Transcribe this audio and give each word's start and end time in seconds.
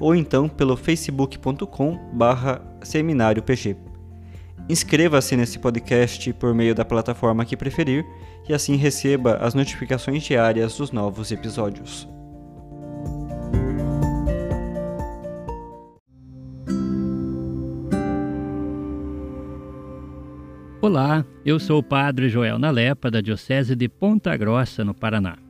ou 0.00 0.14
então 0.14 0.48
pelo 0.48 0.76
facebook.com 0.76 1.98
barra 2.14 2.60
seminário 2.82 3.42
PG. 3.42 3.76
Inscreva-se 4.68 5.36
nesse 5.36 5.58
podcast 5.58 6.32
por 6.32 6.54
meio 6.54 6.74
da 6.74 6.84
plataforma 6.84 7.44
que 7.44 7.56
preferir 7.56 8.06
e 8.48 8.54
assim 8.54 8.76
receba 8.76 9.34
as 9.36 9.52
notificações 9.52 10.22
diárias 10.22 10.76
dos 10.76 10.90
novos 10.90 11.30
episódios. 11.30 12.08
Olá, 20.80 21.26
eu 21.44 21.60
sou 21.60 21.80
o 21.80 21.82
Padre 21.82 22.30
Joel 22.30 22.58
Nalepa, 22.58 23.10
da 23.10 23.20
Diocese 23.20 23.76
de 23.76 23.86
Ponta 23.86 24.34
Grossa, 24.34 24.82
no 24.82 24.94
Paraná. 24.94 25.49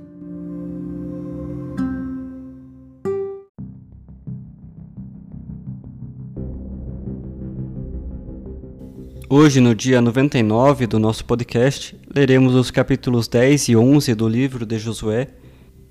Hoje, 9.33 9.61
no 9.61 9.73
dia 9.73 10.01
99 10.01 10.85
do 10.85 10.99
nosso 10.99 11.23
podcast, 11.23 11.97
leremos 12.13 12.53
os 12.53 12.69
capítulos 12.69 13.29
10 13.29 13.69
e 13.69 13.75
11 13.77 14.13
do 14.13 14.27
livro 14.27 14.65
de 14.65 14.77
Josué 14.77 15.29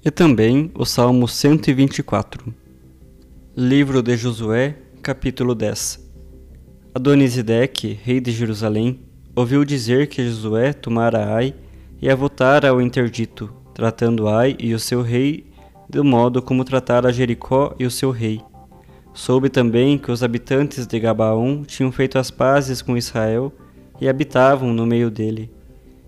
e 0.04 0.10
também 0.10 0.70
o 0.74 0.84
Salmo 0.84 1.26
124. 1.26 2.52
Livro 3.56 4.02
de 4.02 4.14
Josué, 4.14 4.76
capítulo 5.00 5.54
10 5.54 6.06
Adonisedeque, 6.94 7.98
rei 8.04 8.20
de 8.20 8.30
Jerusalém, 8.30 9.00
ouviu 9.34 9.64
dizer 9.64 10.08
que 10.08 10.22
Josué 10.22 10.74
tomara 10.74 11.34
Ai 11.34 11.54
e 11.98 12.10
a 12.10 12.14
votara 12.14 12.68
ao 12.68 12.78
interdito, 12.78 13.50
tratando 13.72 14.28
Ai 14.28 14.54
e 14.58 14.74
o 14.74 14.78
seu 14.78 15.00
rei 15.00 15.46
do 15.88 16.04
modo 16.04 16.42
como 16.42 16.62
tratara 16.62 17.10
Jericó 17.10 17.74
e 17.78 17.86
o 17.86 17.90
seu 17.90 18.10
rei 18.10 18.42
Soube 19.12 19.48
também 19.48 19.98
que 19.98 20.10
os 20.10 20.22
habitantes 20.22 20.86
de 20.86 20.98
Gabaon 21.00 21.64
tinham 21.64 21.90
feito 21.90 22.18
as 22.18 22.30
pazes 22.30 22.80
com 22.80 22.96
Israel 22.96 23.52
e 24.00 24.08
habitavam 24.08 24.72
no 24.72 24.86
meio 24.86 25.10
dele. 25.10 25.50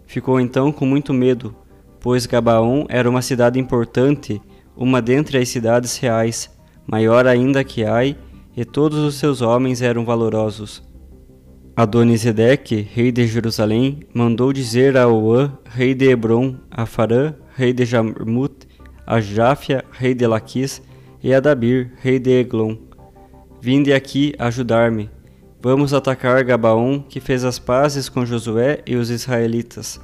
Ficou 0.06 0.40
então 0.40 0.70
com 0.72 0.86
muito 0.86 1.12
medo, 1.12 1.54
pois 2.00 2.26
Gabaon 2.26 2.86
era 2.88 3.08
uma 3.08 3.22
cidade 3.22 3.58
importante, 3.58 4.40
uma 4.76 5.02
dentre 5.02 5.38
as 5.38 5.48
cidades 5.48 5.96
reais, 5.98 6.50
maior 6.86 7.26
ainda 7.26 7.64
que 7.64 7.84
Ai, 7.84 8.16
e 8.56 8.64
todos 8.64 8.98
os 8.98 9.16
seus 9.16 9.40
homens 9.40 9.82
eram 9.82 10.04
valorosos. 10.04 10.82
Adonisedeque, 11.74 12.86
rei 12.92 13.10
de 13.10 13.26
Jerusalém, 13.26 14.00
mandou 14.12 14.52
dizer 14.52 14.96
a 14.96 15.08
Oã, 15.08 15.58
rei 15.64 15.94
de 15.94 16.10
Hebron, 16.10 16.56
a 16.70 16.84
Farã, 16.84 17.34
rei 17.56 17.72
de 17.72 17.86
Jarmut, 17.86 18.68
a 19.06 19.20
Jáfia, 19.20 19.82
rei 19.90 20.14
de 20.14 20.26
Laquis, 20.26 20.82
e 21.22 21.32
a 21.32 21.40
Dabir, 21.40 21.92
rei 22.02 22.18
de 22.18 22.30
Eglon, 22.30 22.76
Vinde 23.64 23.92
aqui 23.92 24.34
ajudar-me. 24.40 25.08
Vamos 25.62 25.94
atacar 25.94 26.42
Gabaon, 26.42 26.98
que 26.98 27.20
fez 27.20 27.44
as 27.44 27.60
pazes 27.60 28.08
com 28.08 28.26
Josué 28.26 28.82
e 28.84 28.96
os 28.96 29.08
israelitas. 29.08 30.00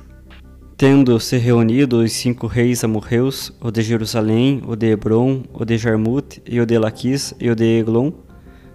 Tendo 0.76 1.19
se 1.19 1.36
reunido 1.38 1.98
os 1.98 2.12
cinco 2.12 2.46
reis 2.46 2.84
amorreus, 2.84 3.52
o 3.60 3.72
de 3.72 3.82
Jerusalém, 3.82 4.62
o 4.64 4.76
de 4.76 4.86
Hebron, 4.86 5.42
o 5.52 5.64
de 5.64 5.76
Jarmut, 5.76 6.41
e 6.46 6.60
o 6.60 6.64
de 6.64 6.78
Laquis, 6.78 7.34
e 7.41 7.50
o 7.50 7.56
de 7.56 7.64
Eglon, 7.64 8.12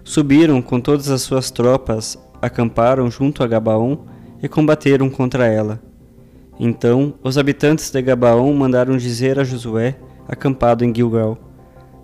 subiram 0.04 0.60
com 0.60 0.78
todas 0.78 1.08
as 1.08 1.22
suas 1.22 1.50
tropas, 1.50 2.18
acamparam 2.42 3.10
junto 3.10 3.42
a 3.42 3.46
Gabaon 3.46 4.04
e 4.42 4.48
combateram 4.50 5.08
contra 5.08 5.46
ela. 5.46 5.80
Então 6.60 7.14
os 7.22 7.38
habitantes 7.38 7.90
de 7.90 8.02
Gabaon 8.02 8.52
mandaram 8.52 8.98
dizer 8.98 9.40
a 9.40 9.44
Josué, 9.44 9.96
acampado 10.28 10.84
em 10.84 10.94
Gilgal: 10.94 11.38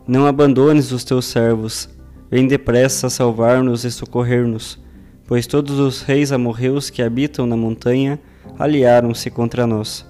Não 0.08 0.26
abandones 0.26 0.92
os 0.92 1.04
teus 1.04 1.26
servos, 1.26 1.99
Vem 2.30 2.46
depressa 2.46 3.10
salvar-nos 3.10 3.84
e 3.84 3.90
socorrer-nos, 3.90 4.78
pois 5.26 5.48
todos 5.48 5.80
os 5.80 6.02
reis 6.02 6.30
amorreus 6.30 6.88
que 6.88 7.02
habitam 7.02 7.44
na 7.44 7.56
montanha 7.56 8.20
aliaram-se 8.56 9.28
contra 9.30 9.66
nós. 9.66 10.06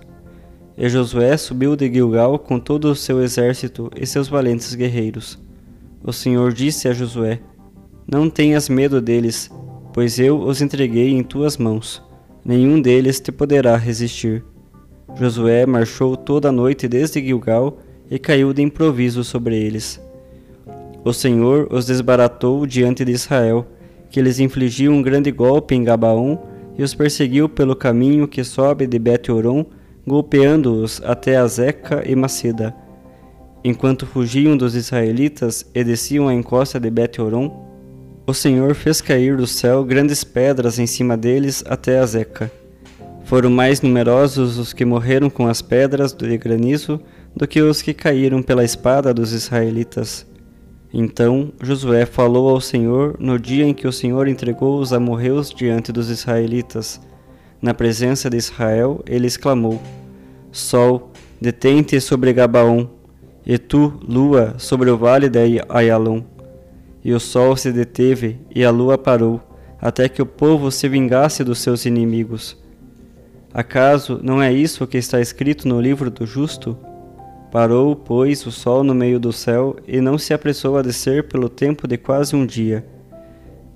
E 0.76 0.86
Josué 0.88 1.36
subiu 1.38 1.74
de 1.74 1.90
Gilgal 1.90 2.38
com 2.38 2.58
todo 2.58 2.90
o 2.90 2.94
seu 2.94 3.22
exército 3.22 3.90
e 3.96 4.06
seus 4.06 4.28
valentes 4.28 4.74
guerreiros. 4.74 5.38
O 6.02 6.12
Senhor 6.12 6.52
disse 6.52 6.88
a 6.88 6.92
Josué: 6.92 7.40
Não 8.06 8.28
tenhas 8.28 8.68
medo 8.68 9.00
deles, 9.00 9.50
pois 9.92 10.18
eu 10.18 10.40
os 10.40 10.60
entreguei 10.60 11.10
em 11.12 11.22
tuas 11.22 11.56
mãos. 11.56 12.02
Nenhum 12.44 12.80
deles 12.80 13.18
te 13.18 13.32
poderá 13.32 13.76
resistir. 13.76 14.44
Josué 15.16 15.64
marchou 15.66 16.16
toda 16.16 16.48
a 16.48 16.52
noite 16.52 16.86
desde 16.86 17.24
Gilgal 17.24 17.78
e 18.10 18.18
caiu 18.18 18.52
de 18.52 18.62
improviso 18.62 19.24
sobre 19.24 19.56
eles. 19.56 20.00
O 21.04 21.12
Senhor 21.12 21.66
os 21.70 21.86
desbaratou 21.86 22.66
diante 22.66 23.04
de 23.04 23.12
Israel, 23.12 23.66
que 24.10 24.20
lhes 24.20 24.38
infligiu 24.38 24.92
um 24.92 25.00
grande 25.00 25.30
golpe 25.30 25.74
em 25.74 25.82
Gabaon 25.82 26.36
e 26.76 26.82
os 26.82 26.94
perseguiu 26.94 27.48
pelo 27.48 27.74
caminho 27.74 28.28
que 28.28 28.44
sobe 28.44 28.86
de 28.86 28.98
Bet-Oron, 28.98 29.64
golpeando-os 30.06 31.00
até 31.04 31.36
Azeca 31.36 32.02
e 32.06 32.14
Maceda. 32.14 32.74
Enquanto 33.62 34.06
fugiam 34.06 34.56
dos 34.56 34.74
israelitas 34.74 35.66
e 35.74 35.84
desciam 35.84 36.28
a 36.28 36.34
encosta 36.34 36.80
de 36.80 36.90
Bet-Oron, 36.90 37.68
o 38.26 38.34
Senhor 38.34 38.74
fez 38.74 39.00
cair 39.00 39.36
do 39.36 39.46
céu 39.46 39.84
grandes 39.84 40.22
pedras 40.24 40.78
em 40.78 40.86
cima 40.86 41.16
deles 41.16 41.64
até 41.66 41.98
Azeca. 41.98 42.50
Foram 43.24 43.50
mais 43.50 43.80
numerosos 43.80 44.58
os 44.58 44.72
que 44.72 44.84
morreram 44.84 45.30
com 45.30 45.46
as 45.46 45.62
pedras 45.62 46.12
de 46.12 46.36
granizo 46.36 47.00
do 47.34 47.46
que 47.46 47.60
os 47.60 47.80
que 47.82 47.94
caíram 47.94 48.42
pela 48.42 48.64
espada 48.64 49.14
dos 49.14 49.32
israelitas. 49.32 50.29
Então 50.92 51.52
Josué 51.62 52.04
falou 52.04 52.48
ao 52.48 52.60
Senhor 52.60 53.16
no 53.18 53.38
dia 53.38 53.64
em 53.64 53.72
que 53.72 53.86
o 53.86 53.92
Senhor 53.92 54.26
entregou 54.26 54.80
os 54.80 54.92
amorreus 54.92 55.50
diante 55.50 55.92
dos 55.92 56.10
israelitas. 56.10 57.00
Na 57.62 57.74
presença 57.74 58.28
de 58.28 58.36
Israel, 58.36 59.02
ele 59.06 59.26
exclamou: 59.26 59.80
Sol, 60.50 61.12
detente 61.40 62.00
sobre 62.00 62.32
Gabaon, 62.32 62.88
e 63.46 63.58
tu, 63.58 64.00
lua, 64.06 64.54
sobre 64.58 64.90
o 64.90 64.96
vale 64.96 65.28
de 65.28 65.62
Ayalon. 65.68 66.22
E 67.04 67.12
o 67.12 67.20
sol 67.20 67.56
se 67.56 67.72
deteve, 67.72 68.38
e 68.54 68.64
a 68.64 68.70
lua 68.70 68.98
parou, 68.98 69.40
até 69.80 70.08
que 70.08 70.20
o 70.20 70.26
povo 70.26 70.70
se 70.70 70.88
vingasse 70.88 71.42
dos 71.42 71.58
seus 71.58 71.86
inimigos. 71.86 72.58
Acaso 73.52 74.20
não 74.22 74.42
é 74.42 74.52
isso 74.52 74.86
que 74.86 74.98
está 74.98 75.20
escrito 75.20 75.66
no 75.66 75.80
livro 75.80 76.10
do 76.10 76.26
justo? 76.26 76.76
Parou, 77.50 77.96
pois, 77.96 78.46
o 78.46 78.52
sol 78.52 78.84
no 78.84 78.94
meio 78.94 79.18
do 79.18 79.32
céu 79.32 79.76
e 79.86 80.00
não 80.00 80.16
se 80.16 80.32
apressou 80.32 80.78
a 80.78 80.82
descer 80.82 81.26
pelo 81.26 81.48
tempo 81.48 81.88
de 81.88 81.96
quase 81.96 82.36
um 82.36 82.46
dia. 82.46 82.86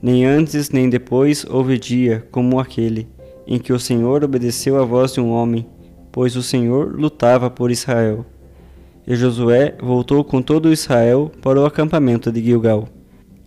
Nem 0.01 0.25
antes 0.25 0.71
nem 0.71 0.89
depois 0.89 1.45
houve 1.49 1.77
dia 1.77 2.25
como 2.31 2.61
aquele, 2.61 3.09
em 3.47 3.59
que 3.59 3.73
o 3.73 3.81
Senhor 3.81 4.23
obedeceu 4.23 4.81
à 4.81 4.85
voz 4.85 5.15
de 5.15 5.21
um 5.21 5.31
homem, 5.31 5.67
pois 6.13 6.37
o 6.37 6.43
Senhor 6.43 6.95
lutava 6.95 7.51
por 7.51 7.71
Israel. 7.71 8.25
E 9.07 9.17
Josué 9.17 9.75
voltou 9.83 10.23
com 10.23 10.41
todo 10.41 10.73
Israel 10.73 11.33
para 11.43 11.61
o 11.61 11.67
acampamento 11.67 12.31
de 12.31 12.43
Gilgal. 12.43 12.89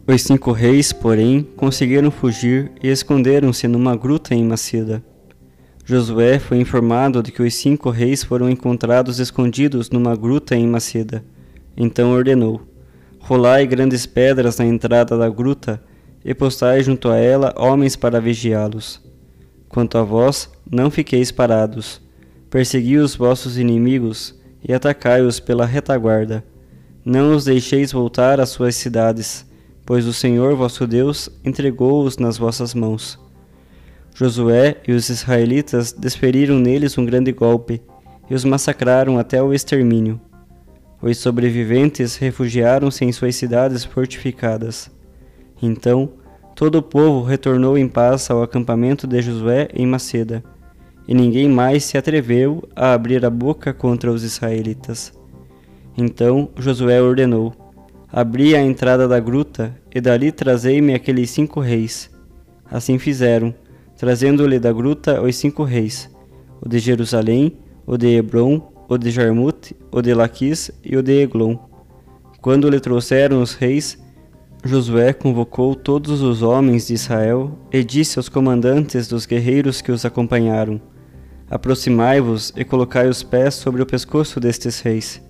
Os 0.06 0.22
cinco 0.22 0.52
reis, 0.52 0.92
porém, 0.92 1.48
conseguiram 1.56 2.12
fugir 2.12 2.72
e 2.84 2.90
esconderam-se 2.90 3.68
numa 3.68 3.96
gruta 3.96 4.36
em 4.36 4.44
Macida. 4.44 5.02
Josué 5.90 6.38
foi 6.38 6.60
informado 6.60 7.24
de 7.24 7.32
que 7.32 7.42
os 7.42 7.54
cinco 7.56 7.90
reis 7.90 8.22
foram 8.22 8.50
encontrados 8.50 9.20
escondidos 9.20 9.90
numa 9.90 10.18
gruta 10.18 10.54
em 10.54 10.68
Maceda. 10.68 11.24
Então 11.78 12.12
ordenou: 12.12 12.62
Rolai 13.20 13.66
grandes 13.66 14.06
pedras 14.06 14.58
na 14.58 14.66
entrada 14.66 15.18
da 15.18 15.30
gruta 15.30 15.82
e 16.26 16.34
postai 16.34 16.84
junto 16.84 17.08
a 17.08 17.16
ela 17.16 17.56
homens 17.58 17.96
para 17.96 18.20
vigiá-los. 18.20 19.02
Quanto 19.70 19.98
a 19.98 20.04
vós, 20.04 20.52
não 20.70 20.92
fiqueis 20.92 21.32
parados. 21.32 22.02
Persegui 22.50 22.98
os 22.98 23.16
vossos 23.16 23.58
inimigos 23.58 24.38
e 24.62 24.74
atacai-os 24.74 25.40
pela 25.40 25.66
retaguarda. 25.66 26.44
Não 27.06 27.34
os 27.34 27.46
deixeis 27.46 27.94
voltar 27.94 28.42
às 28.42 28.50
suas 28.50 28.76
cidades 28.76 29.48
pois 29.88 30.06
o 30.06 30.12
Senhor 30.12 30.54
vosso 30.54 30.86
Deus 30.86 31.30
entregou-os 31.46 32.18
nas 32.18 32.38
vossas 32.38 32.74
mãos. 32.74 33.18
Josué 34.20 34.78
e 34.88 34.94
os 34.94 35.10
israelitas 35.10 35.94
desferiram 35.94 36.58
neles 36.58 36.98
um 36.98 37.06
grande 37.06 37.32
golpe 37.32 37.80
e 38.28 38.34
os 38.34 38.44
massacraram 38.44 39.20
até 39.20 39.44
o 39.44 39.54
extermínio. 39.54 40.20
Os 41.00 41.20
sobreviventes 41.20 42.16
refugiaram-se 42.16 43.06
em 43.06 43.12
suas 43.12 43.36
cidades 43.36 43.86
fortificadas. 43.86 44.90
Então, 45.62 46.10
todo 46.56 46.80
o 46.80 46.82
povo 46.82 47.24
retornou 47.24 47.78
em 47.78 47.88
paz 47.88 48.32
ao 48.32 48.42
acampamento 48.42 49.06
de 49.06 49.22
Josué 49.22 49.68
em 49.72 49.86
Maceda, 49.86 50.44
e 51.08 51.14
ninguém 51.14 51.48
mais 51.48 51.84
se 51.84 51.96
atreveu 51.96 52.68
a 52.76 52.94
abrir 52.94 53.24
a 53.24 53.30
boca 53.30 53.72
contra 53.72 54.12
os 54.12 54.24
israelitas. 54.24 55.14
Então 55.96 56.50
Josué 56.58 57.00
ordenou: 57.00 57.54
Abri 58.12 58.56
a 58.56 58.64
entrada 58.64 59.08
da 59.08 59.20
gruta, 59.20 59.80
e 59.94 60.02
dali 60.02 60.32
trazei-me 60.32 60.96
aqueles 60.96 61.30
cinco 61.30 61.60
reis. 61.60 62.10
Assim 62.70 62.98
fizeram, 62.98 63.54
trazendo-lhe 63.98 64.60
da 64.60 64.72
gruta 64.72 65.22
os 65.22 65.36
cinco 65.36 65.64
reis, 65.64 66.10
o 66.62 66.70
de 66.70 66.80
Jerusalém, 66.80 67.58
o 67.86 67.98
de 67.98 68.16
Hebron, 68.16 68.72
o 68.88 68.98
de 68.98 69.10
Jarmute, 69.12 69.76
o 69.92 70.02
de 70.02 70.14
Laquis 70.14 70.72
e 70.84 70.96
o 70.96 71.04
de 71.04 71.24
Eglon. 71.24 71.58
Quando 72.42 72.70
lhe 72.70 72.80
trouxeram 72.80 73.42
os 73.42 73.54
reis, 73.54 73.98
Josué 74.64 75.14
convocou 75.14 75.76
todos 75.76 76.22
os 76.22 76.42
homens 76.42 76.88
de 76.88 76.94
Israel 76.94 77.58
e 77.72 77.84
disse 77.84 78.20
aos 78.20 78.30
comandantes 78.30 79.08
dos 79.08 79.26
guerreiros 79.26 79.82
que 79.82 79.92
os 79.92 80.06
acompanharam: 80.06 80.80
Aproximai-vos 81.50 82.54
e 82.56 82.64
colocai 82.64 83.08
os 83.08 83.24
pés 83.24 83.56
sobre 83.56 83.82
o 83.82 83.86
pescoço 83.86 84.40
destes 84.40 84.80
reis. 84.80 85.22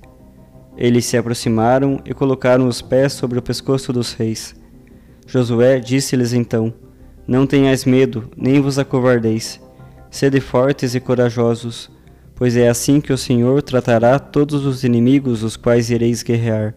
Eles 0.78 1.06
se 1.06 1.18
aproximaram 1.18 2.00
e 2.06 2.14
colocaram 2.14 2.68
os 2.68 2.82
pés 2.82 3.14
sobre 3.14 3.40
o 3.40 3.42
pescoço 3.42 3.92
dos 3.92 4.14
reis. 4.14 4.56
Josué 5.26 5.80
disse-lhes 5.80 6.34
então: 6.34 6.74
Não 7.28 7.46
tenhais 7.46 7.86
medo, 7.86 8.30
nem 8.38 8.62
vos 8.62 8.80
acovardeis. 8.80 9.60
Sede 10.10 10.40
fortes 10.40 10.96
e 10.96 11.00
corajosos, 11.00 11.92
pois 12.36 12.56
é 12.56 12.70
assim 12.70 13.02
que 13.02 13.12
o 13.12 13.18
Senhor 13.18 13.62
tratará 13.62 14.18
todos 14.18 14.66
os 14.66 14.84
inimigos 14.84 15.44
os 15.44 15.58
quais 15.58 15.90
ireis 15.90 16.24
guerrear. 16.24 16.74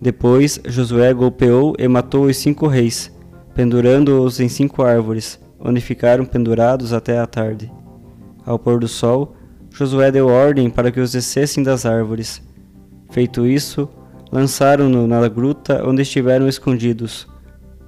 Depois 0.00 0.60
Josué 0.66 1.14
golpeou 1.14 1.74
e 1.78 1.88
matou 1.88 2.26
os 2.26 2.36
cinco 2.36 2.66
reis, 2.66 3.10
pendurando-os 3.54 4.40
em 4.40 4.48
cinco 4.48 4.82
árvores, 4.82 5.40
onde 5.58 5.80
ficaram 5.80 6.26
pendurados 6.26 6.92
até 6.92 7.18
a 7.18 7.26
tarde. 7.26 7.72
Ao 8.44 8.58
pôr 8.58 8.78
do 8.78 8.88
sol, 8.88 9.34
Josué 9.70 10.12
deu 10.12 10.28
ordem 10.28 10.68
para 10.68 10.92
que 10.92 11.00
os 11.00 11.12
descessem 11.12 11.64
das 11.64 11.86
árvores 11.86 12.42
Feito 13.14 13.46
isso, 13.46 13.88
lançaram-no 14.32 15.06
na 15.06 15.28
gruta 15.28 15.88
onde 15.88 16.02
estiveram 16.02 16.48
escondidos, 16.48 17.28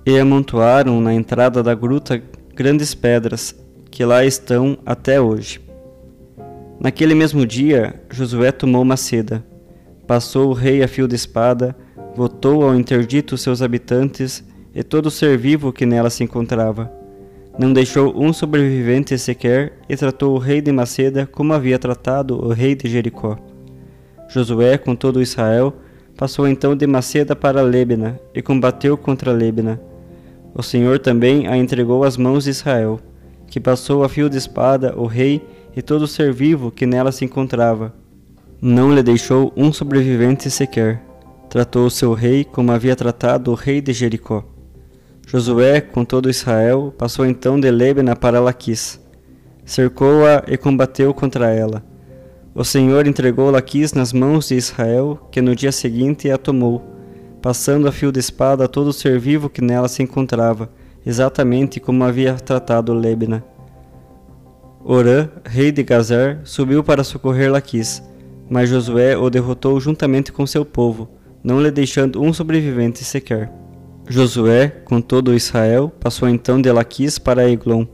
e 0.07 0.17
amontoaram 0.21 1.01
na 1.01 1.13
entrada 1.13 1.65
da 1.65 1.75
gruta 1.75 2.23
grandes 2.55 2.95
pedras, 2.95 3.55
que 3.91 4.05
lá 4.05 4.25
estão 4.25 4.79
até 4.87 5.21
hoje. 5.21 5.61
Naquele 6.79 7.15
mesmo 7.15 7.45
dia, 7.45 8.01
Josué 8.09 8.53
tomou 8.53 8.85
Maceda, 8.85 9.45
passou 10.07 10.51
o 10.51 10.53
rei 10.53 10.81
a 10.83 10.87
fio 10.87 11.09
de 11.09 11.17
espada, 11.17 11.75
votou 12.15 12.63
ao 12.63 12.77
interdito 12.77 13.37
seus 13.37 13.61
habitantes 13.61 14.45
e 14.73 14.85
todo 14.85 15.11
ser 15.11 15.37
vivo 15.37 15.73
que 15.73 15.85
nela 15.85 16.09
se 16.09 16.23
encontrava. 16.23 16.93
Não 17.59 17.73
deixou 17.73 18.15
um 18.17 18.33
sobrevivente 18.33 19.19
sequer 19.19 19.73
e 19.89 19.97
tratou 19.97 20.35
o 20.35 20.39
rei 20.39 20.61
de 20.61 20.71
Maceda 20.71 21.27
como 21.27 21.53
havia 21.53 21.79
tratado 21.79 22.37
o 22.37 22.53
rei 22.53 22.75
de 22.75 22.89
Jericó. 22.89 23.37
Josué, 24.29 24.79
com 24.79 24.95
todo 24.95 25.23
Israel, 25.23 25.75
passou 26.17 26.47
então 26.47 26.77
de 26.77 26.87
Maceda 26.87 27.35
para 27.35 27.63
Lebna 27.63 28.21
e 28.35 28.41
combateu 28.41 28.97
contra 28.97 29.33
Lebna. 29.33 29.81
O 30.57 30.63
Senhor 30.63 30.99
também 30.99 31.47
a 31.47 31.57
entregou 31.57 32.05
às 32.05 32.17
mãos 32.17 32.45
de 32.45 32.51
Israel, 32.51 32.99
que 33.47 33.61
passou 33.61 34.03
a 34.03 34.09
fio 34.09 34.31
de 34.31 34.39
espada 34.39 34.95
o 34.97 35.07
rei 35.07 35.43
e 35.77 35.83
todo 35.83 36.03
o 36.03 36.09
ser 36.09 36.33
vivo 36.33 36.71
que 36.71 36.87
nela 36.87 37.13
se 37.13 37.25
encontrava. 37.25 37.93
Não 38.61 38.95
lhe 38.95 39.03
deixou 39.03 39.53
um 39.57 39.73
sobrevivente 39.73 40.51
sequer. 40.51 41.03
Tratou 41.51 41.87
o 41.87 41.91
seu 41.91 42.15
rei 42.15 42.45
como 42.45 42.73
havia 42.73 42.97
tratado 42.97 43.51
o 43.51 43.55
rei 43.55 43.81
de 43.81 43.93
Jericó. 43.93 44.45
Josué, 45.27 45.81
com 45.81 46.05
todo 46.05 46.31
Israel, 46.31 46.95
passou 46.97 47.27
então 47.27 47.61
de 47.61 47.71
Lebna 47.71 48.17
para 48.17 48.41
Laquis. 48.41 49.01
Cercou-a 49.65 50.45
e 50.49 50.57
combateu 50.57 51.13
contra 51.13 51.51
ela 51.51 51.83
o 52.59 52.65
Senhor 52.65 53.07
entregou 53.07 53.51
Laquis 53.51 53.93
nas 53.93 54.15
mãos 54.15 54.49
de 54.49 54.55
Israel, 54.55 55.29
que 55.31 55.43
no 55.43 55.55
dia 55.55 55.71
seguinte 55.71 56.31
a 56.31 56.39
tomou, 56.39 56.83
passando 57.47 57.87
a 57.87 57.93
fio 57.93 58.11
de 58.11 58.19
espada 58.19 58.67
todo 58.67 58.93
ser 58.93 59.21
vivo 59.21 59.49
que 59.49 59.63
nela 59.63 59.87
se 59.87 60.03
encontrava, 60.03 60.69
exatamente 61.07 61.79
como 61.79 62.03
havia 62.03 62.35
tratado 62.35 62.93
Lebna. 62.93 63.45
Orã, 64.85 65.29
rei 65.45 65.71
de 65.71 65.85
Gazer, 65.85 66.41
subiu 66.43 66.83
para 66.83 67.05
socorrer 67.05 67.49
Laquis, 67.49 68.03
mas 68.51 68.69
Josué 68.69 69.17
o 69.17 69.31
derrotou 69.31 69.79
juntamente 69.79 70.33
com 70.33 70.45
seu 70.45 70.65
povo, 70.65 71.09
não 71.41 71.63
lhe 71.63 71.71
deixando 71.71 72.21
um 72.21 72.33
sobrevivente 72.33 73.05
sequer. 73.05 73.53
Josué, 74.09 74.67
com 74.85 75.01
todo 75.01 75.33
Israel, 75.33 75.89
passou 76.01 76.29
então 76.29 76.61
de 76.61 76.73
Laquis 76.73 77.17
para 77.17 77.49
Eglon, 77.49 77.87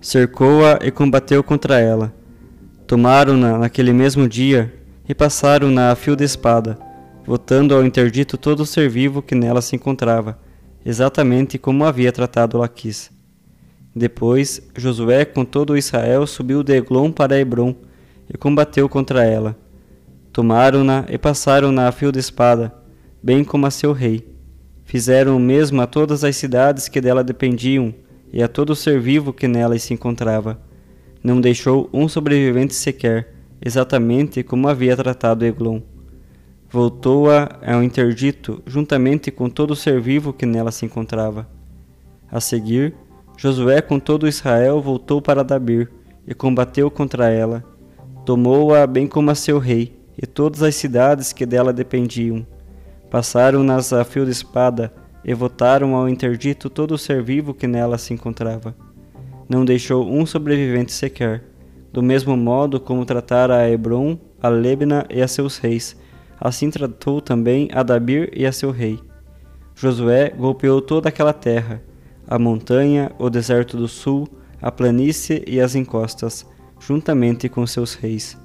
cercou-a 0.00 0.78
e 0.82 0.90
combateu 0.90 1.44
contra 1.44 1.78
ela 1.78 2.10
Tomaram-na 2.86 3.58
naquele 3.58 3.92
mesmo 3.92 4.26
dia 4.26 4.72
e 5.06 5.14
passaram-na 5.14 5.90
a 5.90 5.94
fio 5.94 6.16
de 6.16 6.24
espada, 6.24 6.78
votando 7.26 7.74
ao 7.74 7.84
interdito 7.84 8.36
todo 8.36 8.60
o 8.60 8.66
ser 8.66 8.88
vivo 8.88 9.22
que 9.22 9.34
nela 9.34 9.62
se 9.62 9.76
encontrava, 9.76 10.38
exatamente 10.84 11.58
como 11.58 11.84
havia 11.84 12.12
tratado 12.12 12.58
Laquis. 12.58 13.10
Depois, 13.94 14.60
Josué 14.76 15.24
com 15.24 15.44
todo 15.44 15.76
Israel 15.76 16.26
subiu 16.26 16.62
de 16.62 16.76
Eglon 16.76 17.12
para 17.12 17.38
Hebron 17.38 17.74
e 18.32 18.36
combateu 18.36 18.88
contra 18.88 19.24
ela. 19.24 19.56
Tomaram-na 20.32 21.04
e 21.08 21.16
passaram-na 21.16 21.88
a 21.88 21.92
fio 21.92 22.10
de 22.10 22.18
espada, 22.18 22.74
bem 23.22 23.44
como 23.44 23.66
a 23.66 23.70
seu 23.70 23.92
rei. 23.92 24.26
Fizeram 24.84 25.36
o 25.36 25.40
mesmo 25.40 25.80
a 25.80 25.86
todas 25.86 26.24
as 26.24 26.36
cidades 26.36 26.88
que 26.88 27.00
dela 27.00 27.22
dependiam 27.24 27.94
e 28.32 28.42
a 28.42 28.48
todo 28.48 28.70
o 28.70 28.76
ser 28.76 29.00
vivo 29.00 29.32
que 29.32 29.46
nelas 29.46 29.82
se 29.82 29.94
encontrava 29.94 30.58
não 31.24 31.40
deixou 31.40 31.88
um 31.90 32.06
sobrevivente 32.06 32.74
sequer, 32.74 33.32
exatamente 33.64 34.42
como 34.42 34.68
havia 34.68 34.94
tratado 34.94 35.46
Eglon. 35.46 35.80
Voltou-a 36.74 37.60
ao 37.64 37.84
interdito, 37.84 38.60
juntamente 38.66 39.30
com 39.30 39.48
todo 39.48 39.70
o 39.70 39.76
ser 39.76 40.00
vivo 40.00 40.32
que 40.32 40.44
nela 40.44 40.72
se 40.72 40.84
encontrava. 40.84 41.48
A 42.28 42.40
seguir, 42.40 42.96
Josué 43.36 43.80
com 43.80 44.00
todo 44.00 44.26
Israel 44.26 44.82
voltou 44.82 45.22
para 45.22 45.44
Dabir 45.44 45.88
e 46.26 46.34
combateu 46.34 46.90
contra 46.90 47.30
ela. 47.30 47.62
Tomou-a 48.26 48.84
bem 48.88 49.06
como 49.06 49.30
a 49.30 49.36
seu 49.36 49.60
rei 49.60 49.96
e 50.20 50.26
todas 50.26 50.64
as 50.64 50.74
cidades 50.74 51.32
que 51.32 51.46
dela 51.46 51.72
dependiam. 51.72 52.44
Passaram-nas 53.08 53.92
a 53.92 54.04
fio 54.04 54.24
de 54.24 54.32
espada 54.32 54.92
e 55.24 55.32
votaram 55.32 55.94
ao 55.94 56.08
interdito 56.08 56.68
todo 56.68 56.94
o 56.94 56.98
ser 56.98 57.22
vivo 57.22 57.54
que 57.54 57.68
nela 57.68 57.98
se 57.98 58.12
encontrava 58.12 58.74
não 59.48 59.64
deixou 59.64 60.10
um 60.10 60.24
sobrevivente 60.24 60.92
sequer, 60.92 61.44
do 61.92 62.02
mesmo 62.02 62.36
modo 62.36 62.80
como 62.80 63.04
tratara 63.04 63.56
a 63.56 63.68
Hebron, 63.68 64.18
a 64.42 64.48
Lebna 64.48 65.06
e 65.10 65.20
a 65.22 65.28
seus 65.28 65.58
reis, 65.58 65.96
assim 66.44 66.68
tratou 66.68 67.22
também 67.22 67.70
a 67.72 67.82
Dabir 67.82 68.30
e 68.34 68.44
a 68.44 68.52
seu 68.52 68.70
rei. 68.70 69.00
Josué 69.74 70.28
golpeou 70.28 70.82
toda 70.82 71.08
aquela 71.08 71.32
terra, 71.32 71.82
a 72.28 72.38
montanha, 72.38 73.10
o 73.18 73.30
deserto 73.30 73.78
do 73.78 73.88
sul, 73.88 74.28
a 74.60 74.70
planície 74.70 75.42
e 75.46 75.58
as 75.58 75.74
encostas, 75.74 76.46
juntamente 76.78 77.48
com 77.48 77.66
seus 77.66 77.94
reis. 77.94 78.38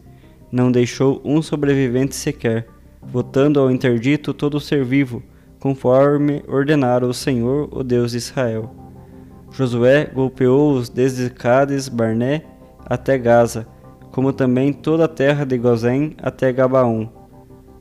Não 0.49 0.71
deixou 0.71 1.21
um 1.25 1.41
sobrevivente 1.41 2.15
sequer, 2.15 2.67
votando 3.01 3.59
ao 3.59 3.69
interdito 3.69 4.33
todo 4.33 4.55
o 4.55 4.61
ser 4.61 4.85
vivo, 4.85 5.21
conforme 5.59 6.41
ordenara 6.47 7.05
o 7.05 7.13
Senhor, 7.13 7.67
o 7.69 7.83
Deus 7.83 8.11
de 8.11 8.17
Israel. 8.17 8.73
Josué 9.51 10.05
golpeou-os 10.05 10.87
desde 10.87 11.29
Cádiz, 11.29 11.89
Barné, 11.89 12.43
até 12.85 13.17
Gaza, 13.17 13.67
como 14.09 14.31
também 14.31 14.71
toda 14.71 15.03
a 15.03 15.09
terra 15.09 15.45
de 15.45 15.57
Gozém 15.57 16.15
até 16.21 16.53
Gabaon. 16.53 17.18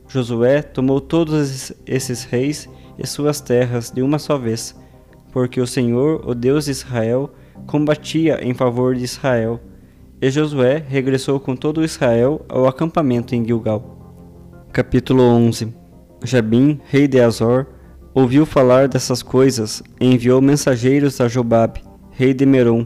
Josué 0.09 0.63
tomou 0.63 0.99
todos 0.99 1.71
esses 1.85 2.23
reis 2.23 2.67
e 2.97 3.05
suas 3.05 3.39
terras 3.39 3.91
de 3.91 4.01
uma 4.01 4.17
só 4.17 4.39
vez, 4.39 4.75
porque 5.31 5.61
o 5.61 5.67
Senhor, 5.67 6.27
o 6.27 6.33
Deus 6.33 6.65
de 6.65 6.71
Israel, 6.71 7.29
combatia 7.67 8.43
em 8.43 8.55
favor 8.55 8.95
de 8.95 9.03
Israel. 9.03 9.59
E 10.19 10.29
Josué 10.31 10.83
regressou 10.85 11.39
com 11.39 11.55
todo 11.55 11.85
Israel 11.85 12.43
ao 12.49 12.67
acampamento 12.67 13.35
em 13.35 13.45
Gilgal. 13.45 14.17
Capítulo 14.73 15.21
11 15.21 15.73
Jabim, 16.23 16.81
rei 16.85 17.07
de 17.07 17.21
Azor, 17.21 17.67
ouviu 18.13 18.47
falar 18.47 18.87
dessas 18.87 19.21
coisas 19.21 19.83
e 20.01 20.05
enviou 20.05 20.41
mensageiros 20.41 21.21
a 21.21 21.27
Jobabe, 21.27 21.83
rei 22.11 22.33
de 22.33 22.45
Merom, 22.47 22.85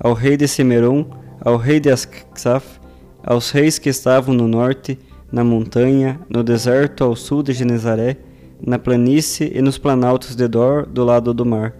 ao 0.00 0.14
rei 0.14 0.38
de 0.38 0.48
Semeron, 0.48 1.06
ao 1.40 1.56
rei 1.56 1.78
de 1.78 1.90
Ascaf, 1.90 2.80
aos 3.22 3.50
reis 3.50 3.78
que 3.78 3.88
estavam 3.88 4.34
no 4.34 4.48
norte, 4.48 4.98
na 5.32 5.42
montanha, 5.42 6.20
no 6.28 6.44
deserto 6.44 7.02
ao 7.02 7.16
sul 7.16 7.42
de 7.42 7.52
Genezaré, 7.52 8.18
na 8.64 8.78
planície 8.78 9.50
e 9.54 9.62
nos 9.62 9.78
planaltos 9.78 10.36
de 10.36 10.46
Dor, 10.46 10.86
do 10.86 11.02
lado 11.04 11.32
do 11.32 11.44
mar. 11.44 11.74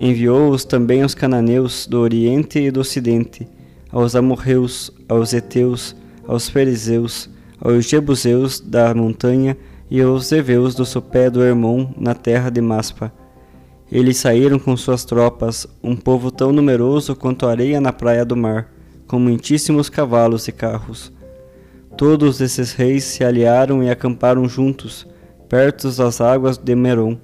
Enviou-os 0.00 0.64
também 0.64 1.02
aos 1.02 1.14
cananeus 1.14 1.86
do 1.86 2.00
oriente 2.00 2.58
e 2.58 2.70
do 2.70 2.80
ocidente, 2.80 3.48
aos 3.90 4.16
amorreus, 4.16 4.90
aos 5.08 5.32
heteus, 5.32 5.94
aos 6.26 6.48
fariseus, 6.48 7.30
aos 7.60 7.88
jebuseus 7.88 8.60
da 8.60 8.92
montanha 8.92 9.56
e 9.88 10.00
aos 10.00 10.32
heveus 10.32 10.74
do 10.74 10.84
sopé 10.84 11.30
do 11.30 11.42
Hermon, 11.42 11.94
na 11.96 12.14
terra 12.14 12.50
de 12.50 12.60
Maspa. 12.60 13.12
Eles 13.90 14.16
saíram 14.16 14.58
com 14.58 14.76
suas 14.76 15.04
tropas, 15.04 15.66
um 15.82 15.94
povo 15.94 16.30
tão 16.30 16.52
numeroso 16.52 17.14
quanto 17.14 17.46
a 17.46 17.50
areia 17.50 17.80
na 17.80 17.92
praia 17.92 18.24
do 18.24 18.36
mar 18.36 18.68
com 19.12 19.18
muitíssimos 19.18 19.90
cavalos 19.90 20.48
e 20.48 20.52
carros. 20.52 21.12
Todos 22.02 22.40
esses 22.40 22.72
reis 22.72 23.04
se 23.04 23.22
aliaram 23.22 23.80
e 23.80 23.88
acamparam 23.88 24.48
juntos, 24.48 25.06
perto 25.48 25.88
das 25.88 26.20
águas 26.20 26.58
de 26.58 26.74
Merom, 26.74 27.16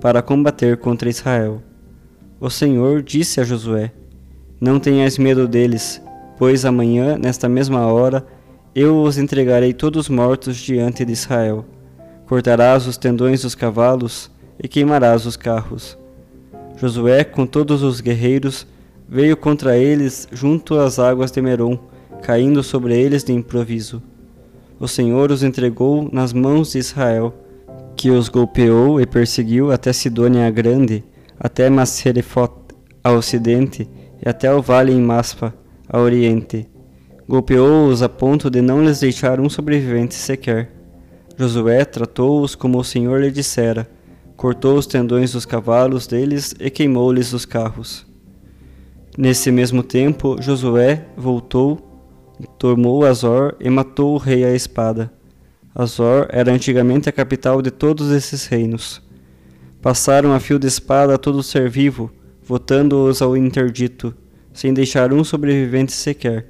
para 0.00 0.22
combater 0.22 0.76
contra 0.76 1.10
Israel. 1.10 1.60
O 2.38 2.48
Senhor 2.48 3.02
disse 3.02 3.40
a 3.40 3.44
Josué: 3.44 3.90
Não 4.60 4.78
tenhas 4.78 5.18
medo 5.18 5.48
deles, 5.48 6.00
pois 6.38 6.64
amanhã, 6.64 7.18
nesta 7.18 7.48
mesma 7.48 7.88
hora, 7.88 8.24
eu 8.72 9.02
os 9.02 9.18
entregarei 9.18 9.72
todos 9.72 10.08
mortos 10.08 10.56
diante 10.58 11.04
de 11.04 11.12
Israel. 11.12 11.64
Cortarás 12.24 12.86
os 12.86 12.96
tendões 12.96 13.42
dos 13.42 13.56
cavalos 13.56 14.30
e 14.62 14.68
queimarás 14.68 15.26
os 15.26 15.36
carros. 15.36 15.98
Josué, 16.76 17.24
com 17.24 17.44
todos 17.44 17.82
os 17.82 18.00
guerreiros, 18.00 18.64
veio 19.08 19.36
contra 19.36 19.76
eles 19.76 20.28
junto 20.30 20.78
às 20.78 21.00
águas 21.00 21.32
de 21.32 21.42
Merom, 21.42 21.76
caindo 22.22 22.62
sobre 22.62 22.96
eles 22.96 23.24
de 23.24 23.32
improviso. 23.32 24.00
O 24.80 24.88
Senhor 24.88 25.30
os 25.30 25.42
entregou 25.42 26.08
nas 26.10 26.32
mãos 26.32 26.72
de 26.72 26.78
Israel, 26.78 27.34
que 27.94 28.10
os 28.10 28.30
golpeou 28.30 28.98
e 28.98 29.04
perseguiu 29.04 29.70
até 29.70 29.92
Sidônia 29.92 30.46
a 30.46 30.50
Grande, 30.50 31.04
até 31.38 31.68
Maserefot 31.68 32.50
a 33.04 33.12
ocidente 33.12 33.86
e 34.24 34.26
até 34.26 34.50
o 34.50 34.62
vale 34.62 34.90
em 34.90 35.00
Maspa 35.02 35.54
a 35.86 36.00
oriente. 36.00 36.66
Golpeou-os 37.28 38.02
a 38.02 38.08
ponto 38.08 38.48
de 38.48 38.62
não 38.62 38.82
lhes 38.82 39.00
deixar 39.00 39.38
um 39.38 39.50
sobrevivente 39.50 40.14
sequer. 40.14 40.72
Josué 41.36 41.84
tratou-os 41.84 42.54
como 42.54 42.78
o 42.78 42.84
Senhor 42.84 43.20
lhe 43.20 43.30
dissera, 43.30 43.86
cortou 44.34 44.78
os 44.78 44.86
tendões 44.86 45.32
dos 45.32 45.44
cavalos 45.44 46.06
deles 46.06 46.54
e 46.58 46.70
queimou-lhes 46.70 47.34
os 47.34 47.44
carros. 47.44 48.06
Nesse 49.18 49.50
mesmo 49.50 49.82
tempo, 49.82 50.40
Josué 50.40 51.04
voltou, 51.18 51.89
tomou 52.58 53.04
Azor 53.04 53.54
e 53.60 53.68
matou 53.68 54.14
o 54.14 54.18
rei 54.18 54.44
à 54.44 54.54
espada. 54.54 55.12
Azor 55.74 56.26
era 56.30 56.52
antigamente 56.52 57.08
a 57.08 57.12
capital 57.12 57.62
de 57.62 57.70
todos 57.70 58.10
esses 58.10 58.46
reinos. 58.46 59.02
Passaram 59.80 60.32
a 60.32 60.40
fio 60.40 60.58
de 60.58 60.66
espada 60.66 61.14
a 61.14 61.18
todo 61.18 61.42
ser 61.42 61.68
vivo, 61.68 62.10
votando-os 62.42 63.22
ao 63.22 63.36
interdito, 63.36 64.14
sem 64.52 64.74
deixar 64.74 65.12
um 65.12 65.22
sobrevivente 65.24 65.92
sequer, 65.92 66.46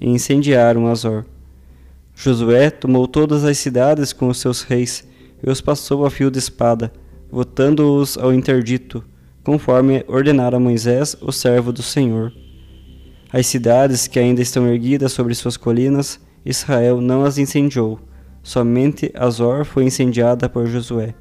e 0.00 0.08
incendiaram 0.08 0.88
Azor. 0.88 1.24
Josué 2.14 2.70
tomou 2.70 3.06
todas 3.06 3.44
as 3.44 3.58
cidades 3.58 4.12
com 4.12 4.28
os 4.28 4.38
seus 4.38 4.62
reis 4.62 5.06
e 5.42 5.50
os 5.50 5.60
passou 5.60 6.04
a 6.06 6.10
fio 6.10 6.30
de 6.30 6.38
espada, 6.38 6.92
votando-os 7.30 8.16
ao 8.16 8.32
interdito, 8.32 9.04
conforme 9.42 10.04
ordenara 10.06 10.58
Moisés, 10.60 11.16
o 11.20 11.32
servo 11.32 11.72
do 11.72 11.82
Senhor. 11.82 12.32
As 13.32 13.46
cidades 13.46 14.06
que 14.06 14.18
ainda 14.18 14.42
estão 14.42 14.66
erguidas 14.68 15.12
sobre 15.12 15.34
suas 15.34 15.56
colinas, 15.56 16.20
Israel 16.44 17.00
não 17.00 17.24
as 17.24 17.38
incendiou, 17.38 17.98
somente 18.42 19.10
Azor 19.14 19.64
foi 19.64 19.84
incendiada 19.84 20.50
por 20.50 20.66
Josué. 20.66 21.14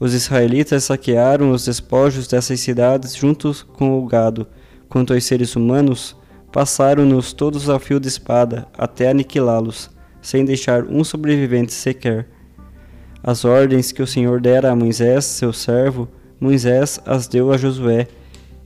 Os 0.00 0.14
israelitas 0.14 0.82
saquearam 0.82 1.52
os 1.52 1.64
despojos 1.64 2.26
dessas 2.26 2.58
cidades 2.58 3.14
juntos 3.14 3.62
com 3.62 3.96
o 3.96 4.04
gado. 4.04 4.48
Quanto 4.88 5.14
aos 5.14 5.22
seres 5.22 5.54
humanos, 5.54 6.16
passaram-nos 6.50 7.32
todos 7.32 7.70
a 7.70 7.78
fio 7.78 8.00
de 8.00 8.08
espada 8.08 8.66
até 8.76 9.10
aniquilá-los, 9.10 9.90
sem 10.20 10.44
deixar 10.44 10.84
um 10.86 11.04
sobrevivente 11.04 11.72
sequer. 11.72 12.26
As 13.22 13.44
ordens 13.44 13.92
que 13.92 14.02
o 14.02 14.08
Senhor 14.08 14.40
dera 14.40 14.72
a 14.72 14.76
Moisés, 14.76 15.24
seu 15.24 15.52
servo, 15.52 16.08
Moisés 16.40 17.00
as 17.06 17.28
deu 17.28 17.52
a 17.52 17.56
Josué, 17.56 18.08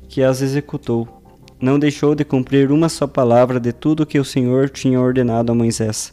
que 0.08 0.22
as 0.22 0.40
executou. 0.40 1.15
Não 1.60 1.78
deixou 1.78 2.14
de 2.14 2.24
cumprir 2.24 2.70
uma 2.70 2.88
só 2.88 3.06
palavra 3.06 3.58
de 3.58 3.72
tudo 3.72 4.06
que 4.06 4.18
o 4.18 4.24
Senhor 4.24 4.68
tinha 4.68 5.00
ordenado 5.00 5.52
a 5.52 5.54
Moisés. 5.54 6.12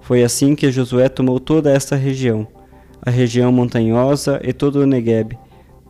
Foi 0.00 0.22
assim 0.22 0.54
que 0.54 0.70
Josué 0.70 1.08
tomou 1.08 1.38
toda 1.38 1.70
esta 1.70 1.96
região, 1.96 2.46
a 3.00 3.10
região 3.10 3.52
montanhosa 3.52 4.40
e 4.42 4.52
todo 4.52 4.76
o 4.76 4.86
Negueb, 4.86 5.38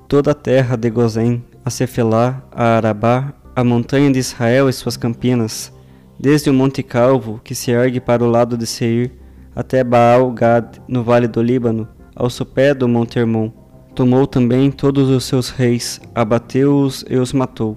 toda 0.06 0.32
a 0.32 0.34
terra 0.34 0.76
de 0.76 0.90
Gozém, 0.90 1.44
a 1.64 1.70
Cefelá, 1.70 2.42
a 2.52 2.76
Arabá, 2.76 3.32
a 3.54 3.64
montanha 3.64 4.10
de 4.10 4.18
Israel 4.18 4.68
e 4.68 4.72
suas 4.72 4.96
campinas, 4.96 5.72
desde 6.18 6.50
o 6.50 6.54
Monte 6.54 6.82
Calvo, 6.82 7.40
que 7.42 7.54
se 7.54 7.70
ergue 7.70 8.00
para 8.00 8.24
o 8.24 8.30
lado 8.30 8.56
de 8.56 8.66
Seir, 8.66 9.12
até 9.54 9.82
Baal-Gad, 9.82 10.78
no 10.86 11.02
vale 11.02 11.26
do 11.26 11.42
Líbano, 11.42 11.88
ao 12.14 12.28
sopé 12.28 12.74
do 12.74 12.88
Monte 12.88 13.18
Hermon 13.18 13.50
Tomou 13.96 14.26
também 14.26 14.70
todos 14.70 15.08
os 15.08 15.24
seus 15.24 15.48
reis, 15.48 16.02
abateu-os 16.14 17.02
e 17.08 17.16
os 17.16 17.32
matou. 17.32 17.76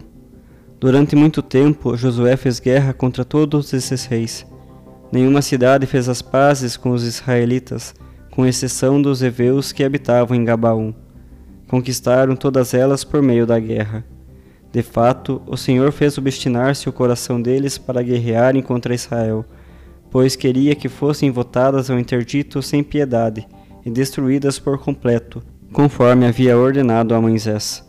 Durante 0.80 1.14
muito 1.14 1.42
tempo, 1.42 1.98
Josué 1.98 2.38
fez 2.38 2.58
guerra 2.58 2.94
contra 2.94 3.26
todos 3.26 3.74
esses 3.74 4.06
reis. 4.06 4.48
Nenhuma 5.12 5.42
cidade 5.42 5.86
fez 5.86 6.08
as 6.08 6.22
pazes 6.22 6.78
com 6.78 6.92
os 6.92 7.04
israelitas, 7.04 7.94
com 8.32 8.46
exceção 8.46 9.02
dos 9.02 9.22
heveus 9.22 9.74
que 9.74 9.84
habitavam 9.84 10.38
em 10.38 10.46
Gabaum. 10.46 10.94
Conquistaram 11.68 12.34
todas 12.34 12.74
elas 12.74 13.04
por 13.04 13.22
meio 13.22 13.46
da 13.46 13.60
guerra. 13.60 14.06
De 14.72 14.82
fato, 14.82 15.42
o 15.46 15.58
Senhor 15.58 15.92
fez 15.92 16.18
obstinar-se 16.18 16.88
o 16.88 16.94
coração 16.94 17.42
deles 17.42 17.78
para 17.78 18.02
guerrearem 18.02 18.62
contra 18.62 18.96
Israel, 18.96 19.44
pois 20.10 20.38
queria 20.38 20.76
que 20.76 20.88
fossem 20.88 21.30
votadas 21.30 21.90
ao 21.90 22.00
interdito 22.00 22.62
sem 22.62 22.84
piedade 22.84 23.46
e 23.86 23.90
destruídas 23.90 24.58
por 24.58 24.78
completo, 24.78 25.44
conforme 25.74 26.26
havia 26.26 26.58
ordenado 26.58 27.14
a 27.14 27.20
Moisés. 27.20 27.89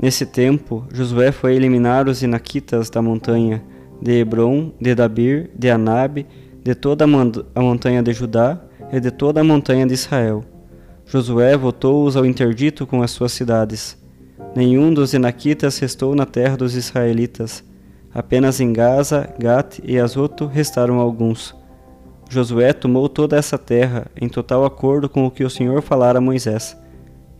Nesse 0.00 0.24
tempo, 0.24 0.84
Josué 0.92 1.32
foi 1.32 1.56
eliminar 1.56 2.08
os 2.08 2.22
inaquitas 2.22 2.88
da 2.88 3.02
montanha, 3.02 3.62
de 4.00 4.12
Hebron, 4.12 4.72
de 4.80 4.94
Dabir, 4.94 5.50
de 5.58 5.68
Anabe, 5.70 6.26
de 6.62 6.74
toda 6.74 7.04
a 7.04 7.60
montanha 7.60 8.02
de 8.02 8.12
Judá 8.12 8.60
e 8.92 9.00
de 9.00 9.10
toda 9.10 9.40
a 9.40 9.44
montanha 9.44 9.86
de 9.86 9.94
Israel. 9.94 10.44
Josué 11.04 11.56
votou-os 11.56 12.16
ao 12.16 12.24
interdito 12.24 12.86
com 12.86 13.02
as 13.02 13.10
suas 13.10 13.32
cidades. 13.32 13.98
Nenhum 14.54 14.94
dos 14.94 15.14
inaquitas 15.14 15.78
restou 15.78 16.14
na 16.14 16.26
terra 16.26 16.56
dos 16.56 16.76
israelitas. 16.76 17.64
Apenas 18.14 18.60
em 18.60 18.72
Gaza, 18.72 19.28
Gat 19.38 19.80
e 19.84 19.98
Azoto 19.98 20.46
restaram 20.46 21.00
alguns. 21.00 21.56
Josué 22.30 22.72
tomou 22.72 23.08
toda 23.08 23.36
essa 23.36 23.58
terra, 23.58 24.06
em 24.20 24.28
total 24.28 24.64
acordo 24.64 25.08
com 25.08 25.26
o 25.26 25.30
que 25.30 25.44
o 25.44 25.50
Senhor 25.50 25.82
falara 25.82 26.18
a 26.18 26.22
Moisés 26.22 26.76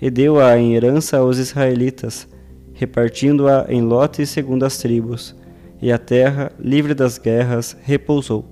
e 0.01 0.11
deu-a 0.11 0.57
em 0.57 0.75
herança 0.75 1.19
aos 1.19 1.39
israelitas, 1.39 2.29
repartindo-a 2.79 3.67
em 3.69 3.83
lotes 3.83 4.31
segundo 4.31 4.65
as 4.65 4.79
tribos, 4.79 5.35
e 5.83 5.91
a 5.91 5.99
terra, 5.99 6.53
livre 6.61 6.95
das 6.95 7.19
guerras, 7.19 7.77
repousou. 7.83 8.45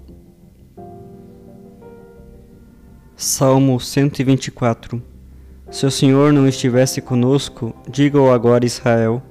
Salmo 3.14 3.78
124 3.78 5.00
Se 5.70 5.86
o 5.86 5.90
Senhor 5.92 6.32
não 6.32 6.48
estivesse 6.48 7.00
conosco, 7.00 7.72
diga-o 7.88 8.32
agora 8.32 8.66
Israel, 8.66 9.22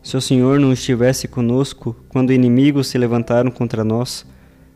Se 0.00 0.16
o 0.16 0.20
Senhor 0.20 0.60
não 0.60 0.72
estivesse 0.72 1.26
conosco 1.26 1.96
quando 2.08 2.32
inimigos 2.32 2.86
se 2.86 2.96
levantaram 2.96 3.50
contra 3.50 3.82
nós, 3.82 4.24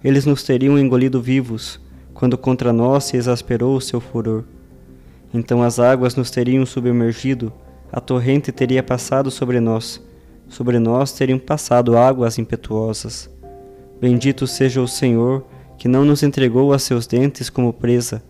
eles 0.03 0.27
nos 0.27 0.43
teriam 0.43 0.77
engolido 0.77 1.23
vivos, 1.23 1.81
quando 2.13 2.37
contra 2.37 2.73
nós 2.73 3.05
se 3.05 3.17
exasperou 3.17 3.77
o 3.77 3.81
seu 3.81 4.01
furor. 4.01 4.43
Então 5.33 5.63
as 5.63 5.79
águas 5.79 6.17
nos 6.17 6.29
teriam 6.29 6.67
submergido, 6.67 7.53
a 7.93 8.01
torrente 8.01 8.53
teria 8.53 8.83
passado 8.83 9.31
sobre 9.31 9.61
nós, 9.61 10.01
sobre 10.49 10.79
nós 10.79 11.13
teriam 11.13 11.39
passado 11.39 11.97
águas 11.97 12.39
impetuosas. 12.39 13.31
Bendito 14.01 14.47
seja 14.47 14.81
o 14.81 14.89
Senhor, 14.89 15.45
que 15.77 15.89
não 15.89 16.05
nos 16.05 16.23
entregou 16.23 16.73
a 16.73 16.79
seus 16.79 17.07
dentes 17.07 17.51
como 17.51 17.73
presa. 17.73 18.23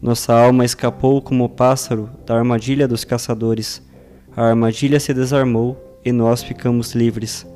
Nossa 0.00 0.34
alma 0.34 0.64
escapou 0.64 1.20
como 1.20 1.44
o 1.44 1.48
pássaro 1.48 2.10
da 2.24 2.36
armadilha 2.36 2.86
dos 2.86 3.04
caçadores. 3.04 3.82
A 4.36 4.44
armadilha 4.44 5.00
se 5.00 5.12
desarmou 5.12 5.76
e 6.04 6.12
nós 6.12 6.42
ficamos 6.42 6.94
livres. 6.94 7.46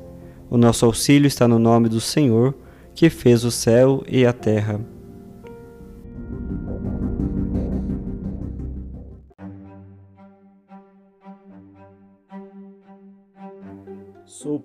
O 0.49 0.57
nosso 0.57 0.85
auxílio 0.85 1.27
está 1.27 1.47
no 1.47 1.57
nome 1.57 1.89
do 1.89 1.99
Senhor, 1.99 2.53
que 2.93 3.09
fez 3.09 3.43
o 3.43 3.51
céu 3.51 4.03
e 4.07 4.25
a 4.25 4.33
terra. 4.33 4.79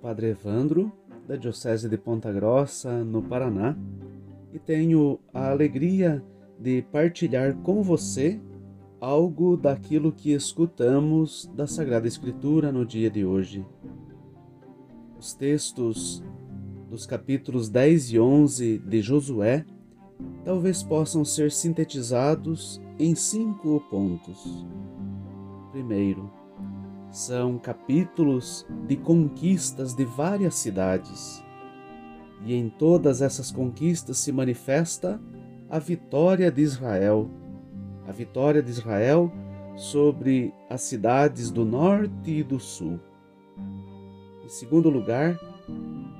Padre 0.08 0.28
Evandro, 0.28 0.90
da 1.26 1.36
Diocese 1.36 1.86
de 1.86 1.98
Ponta 1.98 2.32
Grossa, 2.32 3.04
no 3.04 3.22
Paraná, 3.22 3.76
e 4.54 4.58
tenho 4.58 5.20
a 5.34 5.50
alegria 5.50 6.24
de 6.58 6.80
partilhar 6.80 7.54
com 7.56 7.82
você 7.82 8.40
algo 9.02 9.54
daquilo 9.54 10.10
que 10.10 10.32
escutamos 10.32 11.44
da 11.54 11.66
Sagrada 11.66 12.08
Escritura 12.08 12.72
no 12.72 12.86
dia 12.86 13.10
de 13.10 13.22
hoje. 13.22 13.66
Os 15.20 15.34
textos 15.34 16.24
dos 16.88 17.04
capítulos 17.04 17.68
10 17.68 18.12
e 18.12 18.18
11 18.18 18.78
de 18.78 19.02
Josué 19.02 19.66
talvez 20.42 20.82
possam 20.82 21.22
ser 21.22 21.52
sintetizados 21.52 22.80
em 22.98 23.14
cinco 23.14 23.78
pontos. 23.90 24.66
Primeiro, 25.70 26.37
são 27.10 27.58
capítulos 27.58 28.66
de 28.86 28.96
conquistas 28.96 29.94
de 29.94 30.04
várias 30.04 30.54
cidades, 30.54 31.42
e 32.44 32.54
em 32.54 32.68
todas 32.68 33.22
essas 33.22 33.50
conquistas 33.50 34.18
se 34.18 34.30
manifesta 34.30 35.20
a 35.68 35.78
vitória 35.78 36.50
de 36.50 36.62
Israel 36.62 37.30
a 38.08 38.12
vitória 38.12 38.62
de 38.62 38.70
Israel 38.70 39.30
sobre 39.76 40.54
as 40.70 40.80
cidades 40.80 41.50
do 41.50 41.62
norte 41.62 42.30
e 42.30 42.42
do 42.42 42.58
sul. 42.58 42.98
Em 44.42 44.48
segundo 44.48 44.88
lugar, 44.88 45.38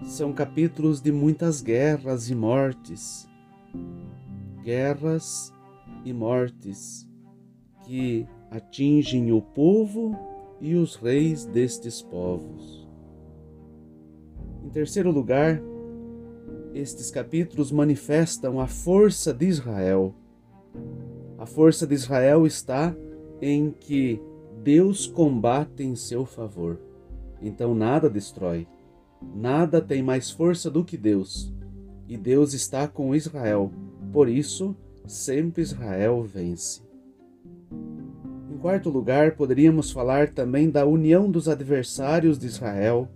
são 0.04 0.34
capítulos 0.34 1.00
de 1.00 1.10
muitas 1.10 1.62
guerras 1.62 2.28
e 2.28 2.34
mortes. 2.34 3.26
Guerras 4.62 5.50
e 6.04 6.12
mortes 6.12 7.08
que 7.86 8.26
atingem 8.50 9.32
o 9.32 9.40
povo 9.40 10.14
e 10.60 10.74
os 10.74 10.96
reis 10.96 11.44
destes 11.44 12.02
povos. 12.02 12.86
Em 14.64 14.70
terceiro 14.70 15.10
lugar, 15.10 15.62
estes 16.74 17.10
capítulos 17.10 17.72
manifestam 17.72 18.60
a 18.60 18.66
força 18.66 19.32
de 19.32 19.46
Israel 19.46 20.14
a 21.38 21.46
força 21.46 21.86
de 21.86 21.94
Israel 21.94 22.44
está 22.44 22.94
em 23.40 23.70
que 23.70 24.20
Deus 24.62 25.06
combate 25.06 25.84
em 25.84 25.94
seu 25.94 26.26
favor. 26.26 26.80
Então 27.40 27.76
nada 27.76 28.10
destrói. 28.10 28.66
Nada 29.34 29.80
tem 29.80 30.02
mais 30.02 30.32
força 30.32 30.68
do 30.68 30.84
que 30.84 30.96
Deus. 30.96 31.54
E 32.08 32.16
Deus 32.16 32.54
está 32.54 32.88
com 32.88 33.14
Israel. 33.14 33.70
Por 34.12 34.28
isso, 34.28 34.74
sempre 35.06 35.62
Israel 35.62 36.24
vence. 36.24 36.82
Em 38.58 38.60
quarto 38.60 38.90
lugar, 38.90 39.36
poderíamos 39.36 39.92
falar 39.92 40.30
também 40.30 40.68
da 40.68 40.84
união 40.84 41.30
dos 41.30 41.48
adversários 41.48 42.36
de 42.36 42.48
Israel. 42.48 43.08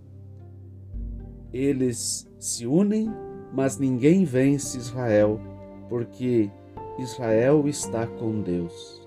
Eles 1.52 2.30
se 2.38 2.64
unem, 2.64 3.10
mas 3.52 3.76
ninguém 3.76 4.24
vence 4.24 4.78
Israel, 4.78 5.40
porque 5.88 6.48
Israel 6.96 7.66
está 7.66 8.06
com 8.06 8.40
Deus. 8.40 9.04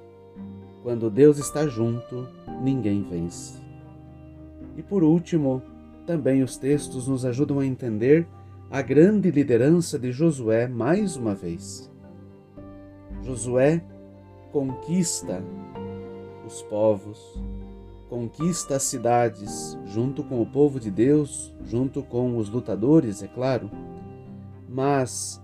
Quando 0.84 1.10
Deus 1.10 1.38
está 1.38 1.68
junto, 1.68 2.28
ninguém 2.62 3.02
vence. 3.02 3.58
E 4.76 4.84
por 4.84 5.06
último, 5.06 5.62
também 6.06 6.44
os 6.44 6.58
textos 6.58 7.08
nos 7.08 7.24
ajudam 7.24 7.60
a 7.60 7.66
entender 7.66 8.28
a 8.70 8.82
grande 8.82 9.32
liderança 9.32 9.98
de 9.98 10.12
Josué 10.12 10.68
mais 10.68 11.16
uma 11.16 11.34
vez. 11.34 11.90
Josué 13.24 13.82
conquista 14.52 15.42
os 16.46 16.62
povos, 16.64 17.42
conquista 18.10 18.76
as 18.76 18.84
cidades, 18.84 19.78
junto 19.86 20.24
com 20.24 20.42
o 20.42 20.46
povo 20.46 20.80
de 20.80 20.92
Deus, 20.92 21.54
junto 21.64 22.04
com 22.04 22.38
os 22.38 22.50
lutadores, 22.50 23.24
é 23.24 23.28
claro, 23.28 23.70
mas 24.70 25.42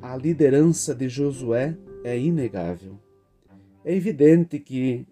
a 0.00 0.16
liderança 0.16 0.94
de 0.94 1.08
Josué 1.08 1.76
é 2.04 2.18
inegável. 2.18 2.98
É 3.84 3.94
evidente 3.94 4.58
que 4.58 5.06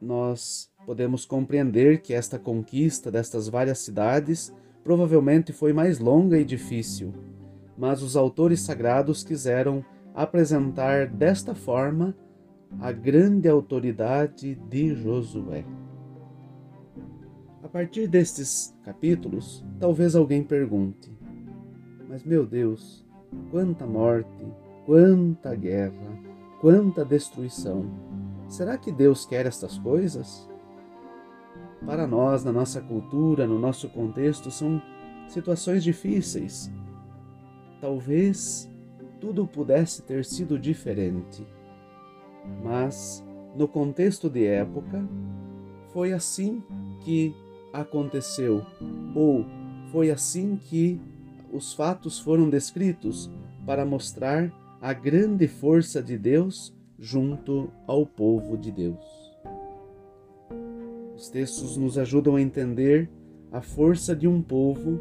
nós 0.00 0.70
podemos 0.86 1.24
compreender 1.24 2.00
que 2.00 2.14
esta 2.14 2.38
conquista 2.38 3.10
destas 3.10 3.48
várias 3.48 3.78
cidades 3.78 4.52
provavelmente 4.82 5.52
foi 5.52 5.72
mais 5.72 5.98
longa 5.98 6.38
e 6.38 6.44
difícil, 6.44 7.14
mas 7.76 8.02
os 8.02 8.16
autores 8.16 8.60
sagrados 8.60 9.22
quiseram 9.22 9.84
apresentar 10.14 11.06
desta 11.06 11.54
forma 11.54 12.14
a 12.78 12.92
grande 12.92 13.48
autoridade 13.48 14.54
de 14.54 14.94
Josué. 14.94 15.64
A 17.62 17.68
partir 17.68 18.06
destes 18.06 18.74
capítulos, 18.84 19.64
talvez 19.78 20.14
alguém 20.14 20.42
pergunte: 20.42 21.12
Mas 22.08 22.24
meu 22.24 22.46
Deus, 22.46 23.04
Quanta 23.50 23.86
morte, 23.86 24.46
quanta 24.84 25.54
guerra, 25.54 26.18
quanta 26.60 27.04
destruição. 27.04 27.86
Será 28.48 28.76
que 28.76 28.90
Deus 28.90 29.24
quer 29.24 29.46
estas 29.46 29.78
coisas? 29.78 30.48
Para 31.86 32.06
nós, 32.06 32.44
na 32.44 32.52
nossa 32.52 32.80
cultura, 32.80 33.46
no 33.46 33.58
nosso 33.58 33.88
contexto, 33.88 34.50
são 34.50 34.82
situações 35.28 35.82
difíceis. 35.84 36.70
Talvez 37.80 38.68
tudo 39.20 39.46
pudesse 39.46 40.02
ter 40.02 40.24
sido 40.24 40.58
diferente, 40.58 41.46
mas 42.62 43.24
no 43.56 43.66
contexto 43.66 44.28
de 44.28 44.46
época, 44.46 45.02
foi 45.92 46.12
assim 46.12 46.62
que 47.00 47.34
aconteceu, 47.72 48.64
ou 49.14 49.44
foi 49.90 50.10
assim 50.10 50.56
que 50.56 51.00
os 51.52 51.72
fatos 51.72 52.18
foram 52.18 52.48
descritos 52.48 53.30
para 53.66 53.84
mostrar 53.84 54.52
a 54.80 54.92
grande 54.92 55.46
força 55.48 56.02
de 56.02 56.16
Deus 56.16 56.74
junto 56.98 57.70
ao 57.86 58.06
povo 58.06 58.56
de 58.56 58.70
Deus. 58.70 59.04
Os 61.16 61.28
textos 61.28 61.76
nos 61.76 61.98
ajudam 61.98 62.36
a 62.36 62.40
entender 62.40 63.10
a 63.52 63.60
força 63.60 64.14
de 64.14 64.26
um 64.28 64.40
povo 64.40 65.00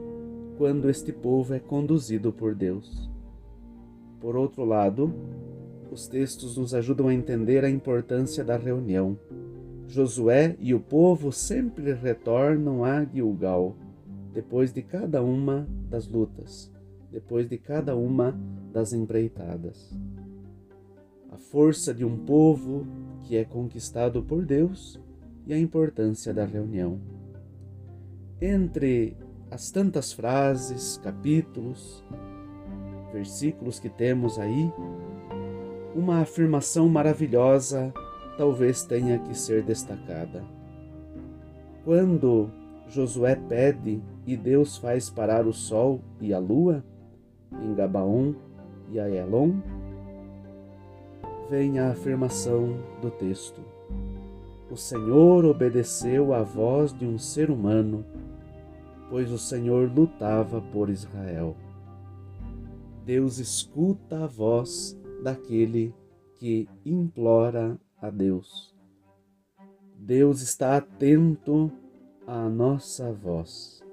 quando 0.57 0.89
este 0.89 1.13
povo 1.13 1.53
é 1.53 1.59
conduzido 1.59 2.33
por 2.33 2.53
Deus. 2.53 3.09
Por 4.19 4.35
outro 4.35 4.65
lado, 4.65 5.13
os 5.91 6.07
textos 6.07 6.57
nos 6.57 6.73
ajudam 6.73 7.07
a 7.07 7.13
entender 7.13 7.63
a 7.65 7.69
importância 7.69 8.43
da 8.43 8.57
reunião. 8.57 9.17
Josué 9.87 10.55
e 10.59 10.73
o 10.73 10.79
povo 10.79 11.31
sempre 11.31 11.93
retornam 11.93 12.83
a 12.83 13.03
Gilgal 13.03 13.75
depois 14.33 14.71
de 14.71 14.81
cada 14.83 15.23
uma 15.23 15.67
das 15.89 16.07
lutas, 16.07 16.71
depois 17.11 17.49
de 17.49 17.57
cada 17.57 17.95
uma 17.95 18.39
das 18.71 18.93
empreitadas. 18.93 19.97
A 21.31 21.37
força 21.37 21.93
de 21.93 22.05
um 22.05 22.17
povo 22.17 22.85
que 23.23 23.35
é 23.35 23.43
conquistado 23.43 24.21
por 24.21 24.45
Deus 24.45 24.99
e 25.47 25.53
a 25.53 25.59
importância 25.59 26.33
da 26.33 26.45
reunião. 26.45 26.99
Entre 28.39 29.17
as 29.49 29.71
tantas 29.71 30.13
frases, 30.13 30.97
capítulos, 31.03 32.03
versículos 33.11 33.79
que 33.79 33.89
temos 33.89 34.37
aí, 34.37 34.71
uma 35.95 36.19
afirmação 36.19 36.87
maravilhosa 36.87 37.93
talvez 38.37 38.83
tenha 38.83 39.19
que 39.19 39.37
ser 39.37 39.63
destacada. 39.63 40.43
Quando 41.83 42.49
Josué 42.87 43.35
pede 43.35 44.01
e 44.25 44.37
Deus 44.37 44.77
faz 44.77 45.09
parar 45.09 45.45
o 45.45 45.53
sol 45.53 46.01
e 46.21 46.33
a 46.33 46.39
lua 46.39 46.83
em 47.61 47.73
Gabaon 47.73 48.33
e 48.91 48.99
Aelon, 48.99 49.53
vem 51.49 51.79
a 51.79 51.91
afirmação 51.91 52.77
do 53.01 53.09
texto. 53.11 53.61
O 54.69 54.77
Senhor 54.77 55.45
obedeceu 55.45 56.33
à 56.33 56.43
voz 56.43 56.93
de 56.93 57.05
um 57.05 57.17
ser 57.17 57.49
humano 57.49 58.05
pois 59.09 59.31
o 59.31 59.37
Senhor 59.37 59.91
lutava 59.91 60.61
por 60.61 60.89
Israel. 60.89 61.55
Deus 63.05 63.39
escuta 63.39 64.23
a 64.23 64.27
voz 64.27 64.98
daquele 65.23 65.93
que 66.35 66.67
implora 66.85 67.77
a 68.01 68.09
Deus. 68.09 68.73
Deus 69.97 70.41
está 70.41 70.77
atento 70.77 71.71
à 72.25 72.47
nossa 72.47 73.11
voz. 73.11 73.83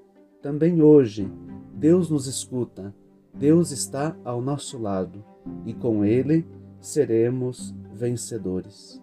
Também 0.41 0.81
hoje, 0.81 1.29
Deus 1.73 2.09
nos 2.09 2.27
escuta, 2.27 2.93
Deus 3.33 3.71
está 3.71 4.15
ao 4.23 4.41
nosso 4.41 4.77
lado 4.77 5.23
e 5.65 5.73
com 5.73 6.05
Ele 6.05 6.45
seremos 6.79 7.75
vencedores. 7.93 9.01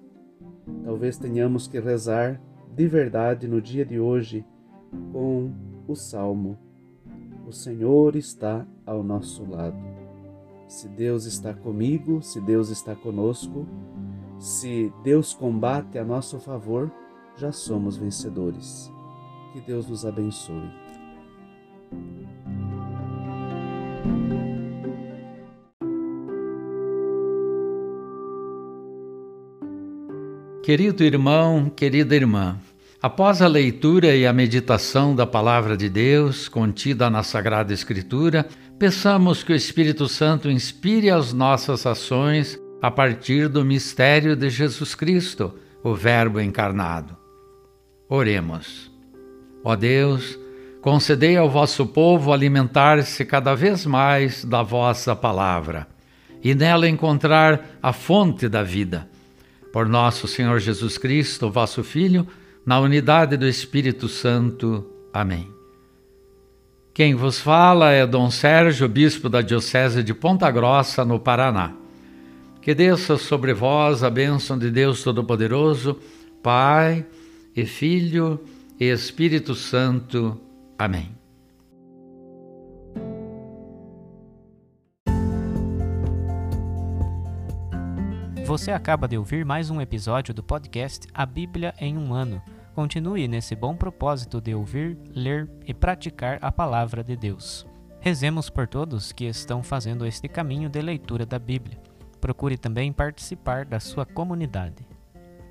Talvez 0.83 1.19
tenhamos 1.19 1.69
que 1.69 1.79
rezar 1.79 2.41
de 2.75 2.87
verdade 2.87 3.47
no 3.47 3.61
dia 3.61 3.85
de 3.85 4.01
hoje 4.01 4.45
com 5.13 5.53
o 5.87 5.95
salmo: 5.95 6.59
O 7.47 7.53
Senhor 7.53 8.17
está 8.17 8.67
ao 8.87 9.03
nosso 9.03 9.45
lado. 9.45 10.04
Se 10.67 10.89
Deus 10.89 11.25
está 11.25 11.53
comigo, 11.53 12.23
se 12.23 12.41
Deus 12.41 12.69
está 12.71 12.95
conosco, 12.95 13.67
se 14.39 14.93
Deus 15.03 15.35
combate 15.35 15.99
a 15.99 16.05
nosso 16.05 16.39
favor, 16.39 16.91
já 17.37 17.53
somos 17.53 17.97
vencedores. 17.97 18.91
Que 19.53 19.61
Deus 19.61 19.87
nos 19.87 20.05
abençoe. 20.05 20.85
Querido 30.65 31.05
irmão, 31.05 31.69
querida 31.69 32.17
irmã, 32.17 32.59
após 33.03 33.43
a 33.43 33.47
leitura 33.47 34.17
e 34.17 34.27
a 34.27 34.33
meditação 34.33 35.15
da 35.15 35.27
Palavra 35.27 35.77
de 35.77 35.91
Deus 35.91 36.49
contida 36.49 37.11
na 37.11 37.23
Sagrada 37.23 37.75
Escritura, 37.75 38.49
peçamos 38.79 39.43
que 39.43 39.53
o 39.53 39.57
Espírito 39.57 40.09
Santo 40.09 40.51
inspire 40.51 41.11
as 41.11 41.33
nossas 41.33 41.87
ações 41.87 42.59
a 42.83 42.91
partir 42.91 43.49
do 43.49 43.65
mistério 43.65 44.37
de 44.37 44.51
Jesus 44.51 44.95
Cristo, 44.95 45.55
o 45.83 45.95
Verbo 45.95 46.41
encarnado. 46.41 47.17
Oremos. 48.09 48.91
Ó 49.63 49.75
Deus, 49.75 50.39
concedei 50.83 51.37
ao 51.37 51.49
vosso 51.49 51.87
povo 51.87 52.33
alimentar-se 52.33 53.25
cada 53.25 53.55
vez 53.55 53.87
mais 53.87 54.45
da 54.45 54.63
vossa 54.63 55.17
palavra 55.17 55.87
e 56.43 56.55
nela 56.55 56.87
encontrar 56.87 57.79
a 57.83 57.93
fonte 57.93 58.49
da 58.49 58.63
vida. 58.63 59.09
Por 59.73 59.89
nosso 59.89 60.29
Senhor 60.29 60.61
Jesus 60.61 60.99
Cristo, 60.99 61.51
vosso 61.51 61.83
Filho, 61.83 62.29
na 62.67 62.79
unidade 62.79 63.37
do 63.39 63.49
Espírito 63.49 64.09
Santo. 64.09 64.87
Amém. 65.13 65.64
Quem 66.95 67.17
vos 67.17 67.41
fala 67.41 67.91
é 67.91 68.07
Dom 68.07 68.31
Sérgio, 68.31 68.89
bispo 68.89 69.29
da 69.29 69.43
Diocese 69.43 70.01
de 70.01 70.15
Ponta 70.15 70.49
Grossa, 70.49 71.05
no 71.05 71.19
Paraná. 71.19 71.73
Que 72.63 72.73
desça 72.73 73.17
sobre 73.17 73.53
vós 73.53 74.05
a 74.05 74.09
bênção 74.09 74.57
de 74.57 74.71
Deus 74.71 75.03
Todo-Poderoso, 75.03 75.99
Pai 76.41 77.05
e 77.57 77.67
Filho 77.67 78.39
e 78.79 78.85
Espírito 78.85 79.57
Santo. 79.57 80.41
Amém. 80.79 81.11
Você 88.47 88.71
acaba 88.71 89.09
de 89.09 89.19
ouvir 89.19 89.45
mais 89.45 89.69
um 89.69 89.81
episódio 89.81 90.33
do 90.33 90.45
podcast 90.45 91.09
A 91.13 91.27
Bíblia 91.27 91.75
em 91.81 91.99
um 91.99 92.15
Ano. 92.15 92.41
Continue 92.75 93.29
nesse 93.29 93.55
bom 93.55 93.77
propósito 93.77 94.41
de 94.41 94.53
ouvir, 94.53 94.99
ler 95.15 95.49
e 95.65 95.73
praticar 95.73 96.39
a 96.43 96.51
palavra 96.51 97.05
de 97.05 97.17
Deus. 97.17 97.65
Rezemos 98.01 98.51
por 98.51 98.67
todos 98.67 99.13
que 99.13 99.27
estão 99.27 99.63
fazendo 99.63 100.05
este 100.05 100.27
caminho 100.27 100.69
de 100.69 100.83
leitura 100.83 101.25
da 101.25 101.39
Bíblia. 101.39 101.81
Procure 102.21 102.59
também 102.59 102.93
participar 102.93 103.65
da 103.65 103.79
sua 103.79 104.05
comunidade. 104.05 104.85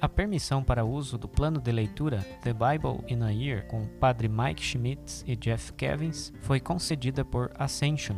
A 0.02 0.10
permissão 0.10 0.62
para 0.62 0.84
uso 0.84 1.18
do 1.18 1.30
plano 1.30 1.62
de 1.62 1.72
leitura 1.72 2.18
The 2.42 2.52
Bible 2.52 3.06
in 3.08 3.24
a 3.24 3.30
Year 3.30 3.68
com 3.68 3.84
o 3.84 3.88
padre 3.88 4.28
Mike 4.28 4.62
Schmitz 4.62 5.24
e 5.26 5.38
Jeff 5.38 5.72
Kevins 5.74 6.34
foi 6.42 6.60
concedida 6.60 7.24
por 7.24 7.52
Ascension. 7.58 8.18